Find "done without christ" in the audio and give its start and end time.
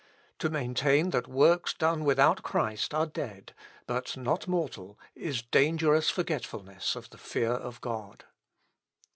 1.75-2.91